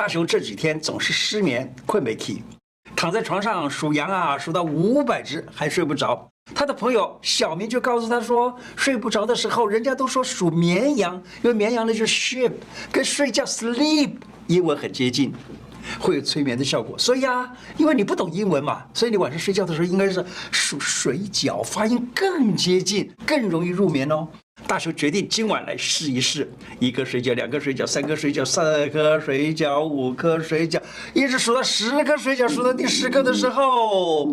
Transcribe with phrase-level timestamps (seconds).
[0.00, 2.42] 大雄这几天总是失眠，困没起，
[2.96, 6.26] 躺在床上数羊啊，数到五百只还睡不着。
[6.54, 12.50] 他的朋友小明就告诉他说，睡不着的时候，人家都说数绵羊，因为绵羊呢就 sheep，
[12.90, 14.12] 跟睡觉 sleep
[14.46, 15.34] 英文很接近，
[15.98, 16.96] 会有催眠的效果。
[16.96, 24.26] 所以啊，因为你不懂英文嘛，所以你晚上睡觉的时候应该是数水饺，发音更接近，更容易入眠哦。
[24.70, 26.48] 大雄决定今晚来试一试，
[26.78, 30.80] 一个水饺，两个水饺，三个水饺，四颗水饺，五颗水饺，
[31.12, 34.32] 一直数到十颗水饺，数到第十颗的时候。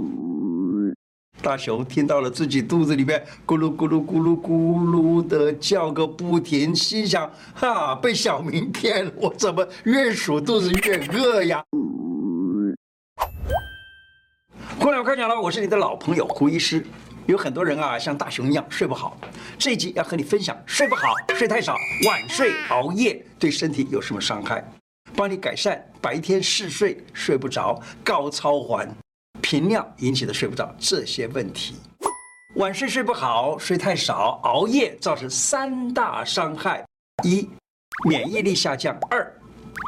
[1.42, 9.12] 大雄听到了自己肚子里面咕噜咕噜咕噜咕噜的叫个不停，心想：哈，被小明骗了！
[9.16, 11.64] 我怎么越数肚子越饿呀？
[14.80, 16.86] 胡亮开讲了，我是你的老朋友胡医师。
[17.28, 19.18] 有很多人啊，像大雄一样睡不好。
[19.60, 24.64] 这一集要和你分享，睡不好、睡太少、晚睡、熬夜对身体有什么伤害，
[25.14, 28.90] 帮你改善白天嗜睡、睡不着、高超环。
[29.42, 31.76] 频尿引起的睡不着这些问题，
[32.56, 36.86] 晚睡睡不好，睡太少，熬夜造成三大伤害：
[37.26, 37.48] 一、
[38.08, 39.30] 免疫力下降；二、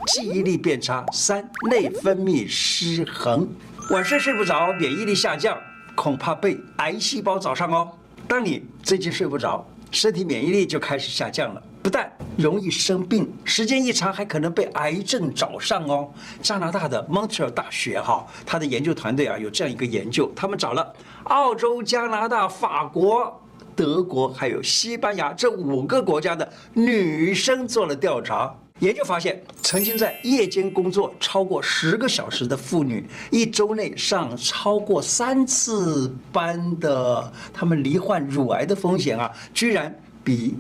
[0.08, 3.48] 记忆力变差；三、内分泌失衡。
[3.92, 5.58] 晚睡睡不着，免疫力下降，
[6.00, 7.92] 恐怕被癌细胞找上哦。
[8.26, 11.62] 当你最近睡不着，身体免疫力就开始下降了。
[11.84, 16.10] 不但容易生病，时间一长还可能被癌症找上哦。
[16.42, 20.94] 加拿大的蒙特利尔大学哈，他的研究团队啊有这样一个研究，他们找了
[21.26, 23.38] 澳洲、加拿大、法国、
[23.76, 40.56] 德国还有西班牙这五个国家的女生做了调查，研究发现，曾经在夜间工作超过十个小时的妇女，一周内上超过三次班的，她们罹患乳癌的风险啊，居然比。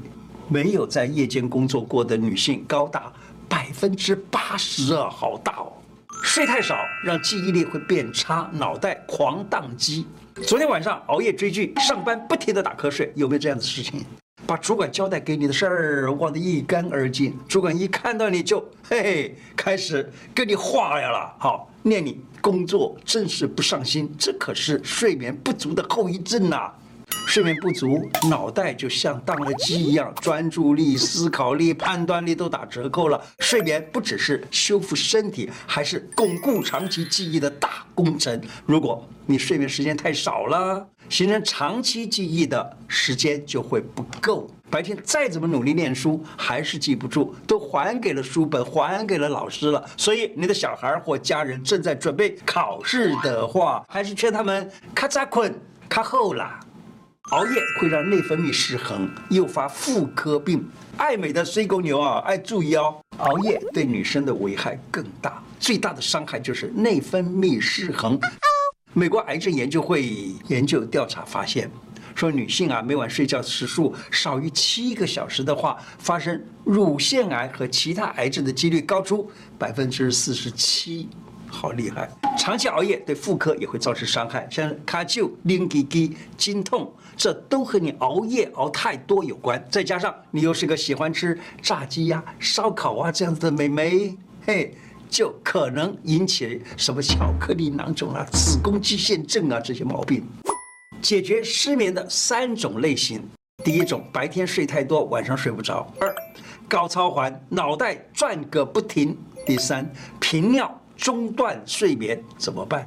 [0.52, 3.14] 没有在夜间工作过的女性高达
[3.48, 5.72] 百分之八十啊，好大哦！
[6.24, 10.08] 睡太少让记忆力会变差，脑袋狂宕机。
[10.48, 14.04] 昨天晚上熬夜追剧，上班不停地打瞌睡，有没有这样的事情？
[14.50, 26.68] 把主管交代给你的事儿忘得一干二净，主管一看到你就嘿嘿开始跟你话呀了，好念你工作真是不上心，这可是睡眠不足的后遗症呐。
[27.28, 33.22] 睡眠不足，脑袋就像当了机一样，专注力、思考力、判断力都打折扣了。
[33.40, 38.42] 睡眠不只是修复身体，还是巩固长期记忆的大工程。
[38.66, 44.50] 如果你睡眠时间太少了，形成长期记忆的时间就会不够。
[44.72, 49.84] 白天再怎么努力念书，还是记不住，都还给了书本，还给了老师了。
[49.98, 55.54] 所以你的小孩或家人正在准备考试的话，还是劝他们咔扎困
[55.88, 56.60] 咔后啦。
[57.30, 60.68] 熬夜会让内分泌失衡，诱发妇科病。
[60.98, 68.20] 爱美的水狗牛啊，爱注意哦，熬夜对女生的危害更大，最大的伤害就是内分泌失衡。
[68.94, 70.04] 美国癌症研究会
[70.48, 71.70] 研究调查发现，
[72.16, 79.30] 说女性啊，每晚睡觉时数少于七个小时的话，发生乳腺癌和其他癌症的几率高出
[79.60, 81.08] 百分之四十七。
[81.50, 82.10] 好厉害！
[82.38, 89.62] 长期熬夜对妇科也会造成伤害，像卡旧、零滴滴、经痛，这都和你熬夜熬太多有关。
[89.70, 94.16] 再加上你又是个喜欢吃炸鸡呀、烧烤啊这样子的美眉，
[94.46, 94.74] 嘿，
[95.10, 100.24] 就可能引起什么巧克力囊肿啊、子宫肌腺症啊这些毛病。
[101.02, 103.22] 解决失眠的三种类型：
[103.64, 106.14] 第一种，白天睡太多，晚上睡不着；二，
[106.68, 109.16] 高超环，脑袋转个不停；
[109.46, 109.90] 第三，
[110.20, 110.74] 频尿。
[111.00, 112.86] 中断睡眠怎么办？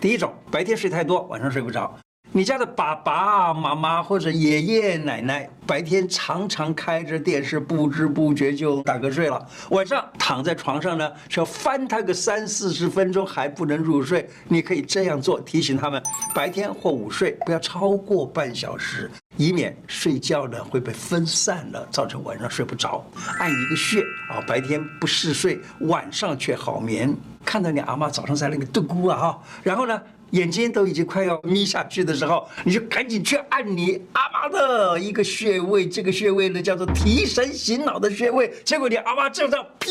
[0.00, 1.94] 第一种，白天睡太多，晚上睡不着。
[2.36, 9.42] 你家的爸爸妈妈或者爷爷奶奶白天常常开着电视，不知不觉就打瞌睡了。
[9.70, 14.28] 晚上躺在床上呢，要翻他个三四十分钟还不能入睡。
[14.48, 16.02] 你可以这样做，提醒他们
[16.34, 23.02] 白天或午睡不要超过半小时，以免睡觉呢会被分散了，造成晚上睡不着。
[23.38, 27.16] 按一个穴啊，白天不嗜睡，晚上却好眠。
[27.46, 29.98] 看到你阿妈早上在那个嘟咕啊哈，然后呢？
[30.36, 38.52] 眼睛都已经快要眯下去的时候，你就赶紧去按你阿妈的一个穴位，这个穴位呢叫做提神醒脑的穴位。
[38.62, 39.90] 结果你阿妈就这样啪，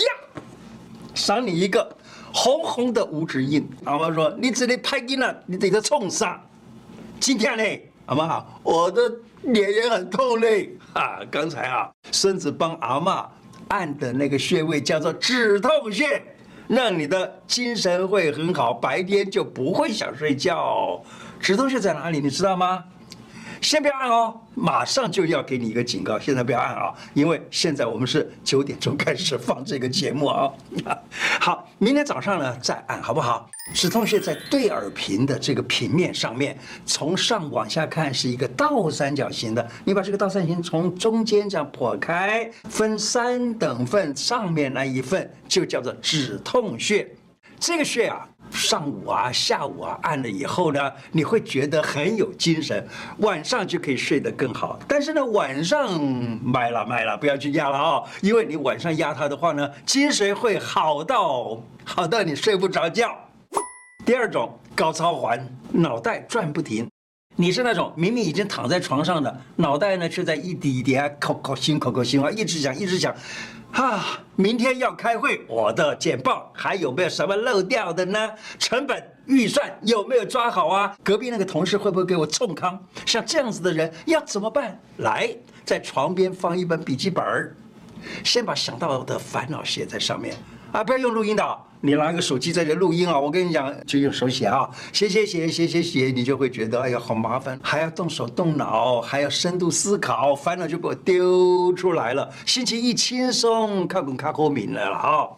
[1.16, 1.90] 赏你一个
[2.32, 3.68] 红红的五指印。
[3.86, 6.40] 阿妈说：“你这里拍筋了，你得个冲上。”
[7.20, 7.64] 今天呢，
[8.06, 9.02] 阿妈好，我的
[9.42, 10.78] 脸也很痛嘞。
[10.94, 13.28] 啊，刚才啊，孙子帮阿妈
[13.70, 16.22] 按的那个穴位叫做止痛穴。
[16.68, 21.02] 让你的精神会很好，白天就不会想睡觉。
[21.40, 22.20] 止痛穴在哪里？
[22.20, 22.84] 你知道吗？
[23.66, 30.52] 先不要按哦，马上就要给你一个警告，现在不要按啊，因为现在我们是九点钟开始放这个节目啊。
[31.42, 33.50] 好，明天早上呢再按好不好？
[33.74, 47.08] 止痛穴在对耳屏的这个平面上面，从上往下看是一个倒三角形的，你把这个倒三角形从中间这样剖开，分三等份，上面那一份就叫做止痛穴。
[47.60, 48.28] 这个穴啊。
[48.52, 52.88] 上午啊，下午啊，按了以后呢，你会觉得很有精神，
[53.18, 54.80] 晚上就可以睡得更好。
[54.88, 56.00] 但是呢，晚上
[56.44, 63.10] 买了买了，不要去压了啊、哦，因为你晚上压它的话呢，精神会好到好到你睡不着觉。
[64.06, 66.88] 第二种高超环，脑袋转不停，
[67.38, 73.14] 你是那种明明已经躺在床上的，脑袋呢却在一滴一滴啊，口口心口口心啊，一直讲一直讲。
[73.74, 74.06] 啊，
[74.38, 78.32] 明天要开会，我的简报还有没有什么漏掉的呢？
[78.58, 80.96] 成本预算有没有抓好啊？
[81.04, 82.82] 隔壁那个同事会不会给我冲康？
[83.06, 84.80] 像这样子的人要怎么办？
[85.00, 85.30] 来，
[85.66, 87.54] 在床边放一本笔记本儿，
[88.24, 90.34] 先把想到的烦恼写在上面。
[90.72, 93.20] 啊，不要用录音的，你拿个手机在这录音啊！
[93.20, 105.30] 我跟你讲，就用手写啊，写写写写写写，你就会觉得哎呀好麻烦，还要动手动脑，还要深度思考，烦恼就给我丢出来了，心情一轻松，看本卡后明来了啊！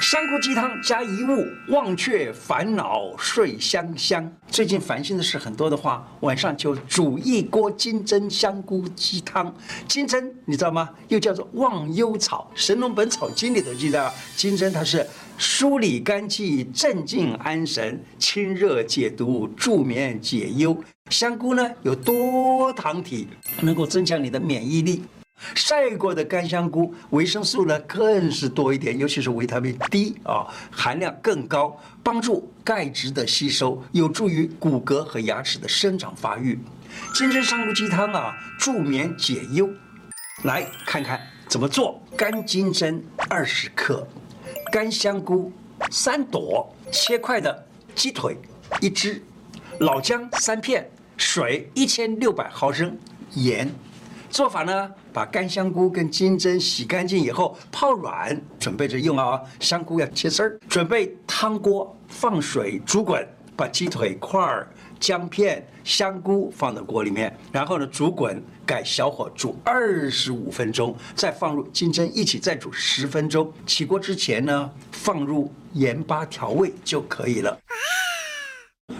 [0.00, 4.32] 香菇鸡汤加一物，忘却烦恼睡香香。
[4.46, 9.52] 最近烦心的事很多的话，晚上就煮一锅金针香菇鸡汤。
[9.88, 10.88] 金针你知道吗？
[11.08, 15.04] 又叫做忘忧草，《神农本草经》里头记得，金针它是
[15.44, 20.76] 疏理肝气、镇静安神、清热解毒、助眠解忧。
[21.10, 23.26] 香菇呢有多糖体，
[23.60, 25.02] 能够增强你的免疫力。
[25.56, 36.56] 晒过的干香菇，维生素呢更是多一点，尤其是维他命 D 啊，含量更高，帮助钙质的吸收，有助于骨骼和牙齿的生长发育。
[37.14, 39.68] 金针香菇鸡汤啊，助眠解忧。
[40.44, 44.06] 来看看怎么做：干金针二十克，
[44.72, 45.52] 干香菇
[45.90, 48.38] 三朵，切块的鸡腿
[48.80, 49.22] 一只，
[49.80, 52.96] 老姜三片，水一千六百毫升，
[53.34, 53.70] 盐。
[54.30, 59.38] 做法呢，把干香菇跟金针洗干净以后泡软，准备着用啊。
[59.60, 63.28] 香菇要切丝儿，准备汤锅放水煮滚，
[63.62, 64.42] 把鸡腿块、
[64.98, 73.52] 姜片、香菇放到锅里面，然后呢煮滚，改小火煮二十五分钟，再放入金针一起再煮十分钟。
[73.64, 77.56] 起锅之前呢，放入盐巴调味就可以了。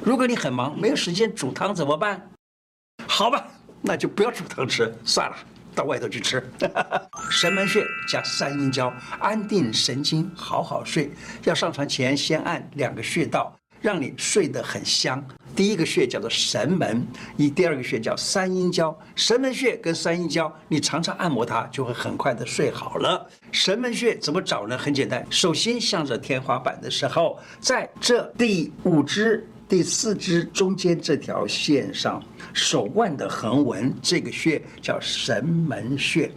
[0.05, 2.31] 如果你很忙没有时间煮汤怎么办？
[3.09, 3.45] 好吧。
[3.81, 5.37] 那就不要煮汤吃算了，
[5.75, 6.41] 到外头去吃。
[7.29, 11.11] 神门穴加三阴交，安定神经，好好睡。
[11.43, 15.23] 要上床前先按两个穴道，让你睡得很香。
[15.55, 17.07] 第一个穴叫做神门，
[17.37, 18.99] 你第二个穴叫三阴交。
[19.15, 23.29] 神门穴跟三阴交，你常常按摩它，就会很快的睡好了。
[23.51, 24.79] 神门穴怎么找呢？
[24.79, 29.47] 很简单，手心向着天花板的时候，在这第五只。
[29.69, 36.31] 第四只中间这条线上，手腕的横纹，这个穴叫神门穴。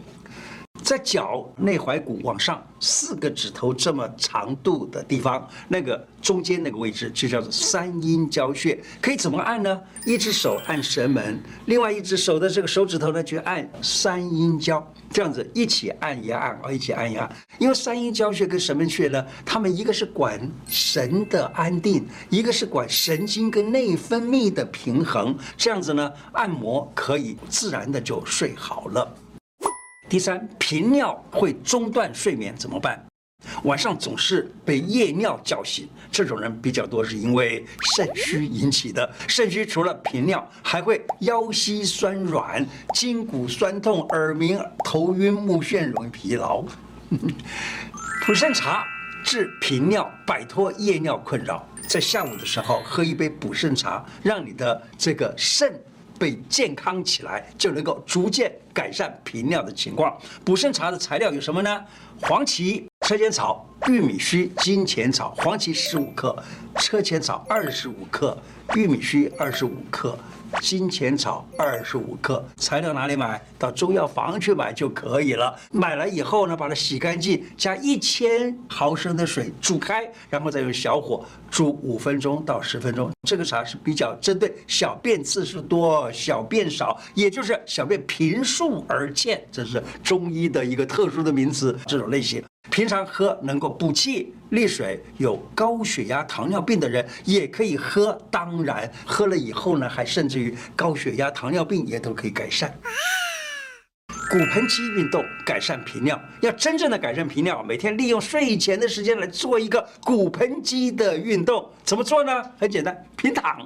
[0.85, 8.79] 在脚内踝骨往上四个指头这么长度的地方，那个中间那个位置就叫做三阴交穴。
[9.01, 9.81] 可以怎么按呢？
[10.05, 17.27] 一只手按神门，另外一只手的这个手指头呢，就按三阴交，这样子一起按一按啊，一起按一按。
[17.57, 25.35] 因为三阴交穴跟神门穴呢，他们一个是管神的安定，一个是管神经跟内分泌的平衡。
[25.57, 29.11] 这样子呢，按摩可以自然的就睡好了。
[30.07, 33.03] 第三，频尿会中断睡眠怎么办？
[33.63, 39.11] 晚上总是被夜尿叫醒，这种人比较多，是因为肾虚引起的。
[39.27, 46.63] 肾虚除了频尿，还会腰膝酸软、筋骨酸痛、耳鸣、头晕目眩、容易疲劳。
[48.25, 48.85] 普参茶
[49.23, 51.67] 治频尿，摆脱夜尿困扰。
[51.87, 55.79] 在下午的时候喝一杯补肾茶，让你的这个肾。
[56.17, 60.17] 被健康起来，就能够逐渐改善频尿的情况。
[60.43, 61.83] 补肾茶的材料有什么呢？
[62.21, 65.33] 黄芪、车前草、玉米须、金钱草。
[65.37, 66.35] 黄芪十五克，
[66.77, 68.37] 车前草二十五克，
[68.75, 70.17] 玉米须二十五克。
[70.61, 73.41] 金钱草二十五克，材料哪里买？
[73.57, 75.57] 到中药房去买就可以了。
[75.71, 83.11] 买来以后呢，把它洗干净，加一千毫升的水煮开，然后再用小火煮五分钟到十分钟。
[83.27, 91.77] 这个茶是比较针对小便次数多、小便少，也就是小便频数而见，这是中医的一个特殊的名词。
[91.85, 92.43] 这种类型
[92.75, 98.19] 平常喝能够补气利水，有高血压、糖尿病的人也可以喝。
[98.29, 102.77] 当然，喝了以后呢，还甚至于高血压、糖尿病也都可以改善。
[104.29, 111.71] 骨盆肌运动改善频尿，要真正的改善频尿，每天利用睡前的时间来做一个骨盆肌的运动。
[111.85, 112.43] 怎么做呢？
[112.59, 113.57] 很简单，平躺。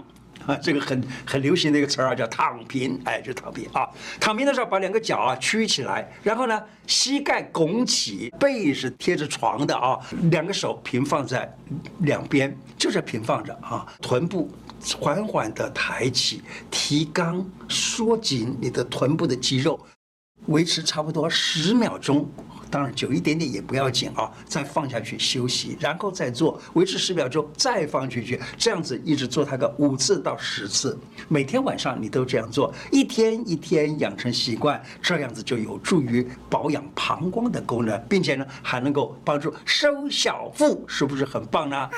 [0.49, 3.87] 啊，这个很很流行的一个词儿啊，叫躺平，哎，就躺平啊。
[4.19, 9.99] 躺平的时候，把两个脚啊屈起来，然后呢，膝盖拱起，背是贴着床的啊，
[10.31, 11.55] 两个手平放在
[11.99, 14.51] 两边，就是平放着啊，臀部
[14.97, 16.41] 缓缓的抬起，
[16.71, 19.79] 提肛，缩紧你的臀部的肌肉，
[20.47, 22.27] 维持差不多十秒钟。
[22.69, 30.97] 当然久一点点也不要紧啊，再放下去休息，然后再做，维持十秒钟，再放进去，这样子一直做它个五次到十次，
[31.27, 41.89] 每天晚上你都这样做，一天一天养成习惯，这样子就有助于保养膀胱的功能，并且呢还能够帮助收小腹，是不是很棒呢？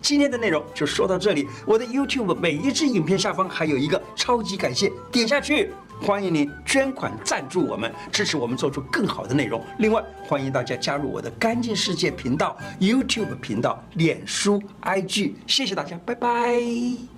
[0.00, 5.72] 今天的内容就说到这里，我的 YouTube 每一支影片下方还有一个超级感谢，点下去。
[6.00, 9.62] 欢迎您捐款赞助我们，支持我们做出更好的内容。
[9.78, 15.34] 另外，欢迎大家加入我的干净世界频道、YouTube 频道、脸书、IG。
[15.46, 17.17] 谢谢大家，拜拜。